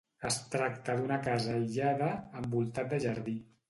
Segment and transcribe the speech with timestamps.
[0.29, 2.11] Es tracta d'una casa aïllada,
[2.43, 3.43] envoltat de jardí.